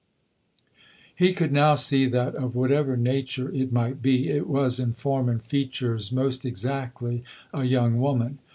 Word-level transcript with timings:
He 1.15 1.31
could 1.31 1.51
now 1.51 1.75
see 1.75 2.07
that, 2.07 2.33
of 2.33 2.55
whatever 2.55 2.97
nature 2.97 3.53
it 3.53 3.71
might 3.71 4.01
be, 4.01 4.29
it 4.29 4.47
was, 4.47 4.79
in 4.79 4.93
form 4.93 5.29
and 5.29 5.43
features, 5.43 6.11
most 6.11 6.43
exactly 6.43 7.21
a 7.53 7.65
young 7.65 7.99
woman. 7.99 8.39